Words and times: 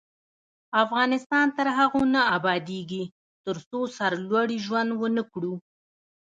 افغانستان 0.83 1.45
تر 1.57 1.67
هغو 1.77 2.01
نه 2.13 2.21
ابادیږي، 2.37 3.03
ترڅو 3.45 3.79
سرلوړي 3.97 4.57
ژوند 4.65 4.89
ونه 4.95 5.23
کړو. 5.31 5.53